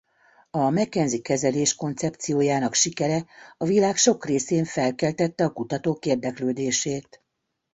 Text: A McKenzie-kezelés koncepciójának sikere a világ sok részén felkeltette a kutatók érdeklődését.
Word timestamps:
A 0.51 0.69
McKenzie-kezelés 0.69 1.75
koncepciójának 1.75 2.73
sikere 2.73 3.25
a 3.57 3.65
világ 3.65 3.95
sok 3.95 4.25
részén 4.25 4.65
felkeltette 4.65 5.43
a 5.43 5.53
kutatók 5.53 6.05
érdeklődését. 6.05 7.21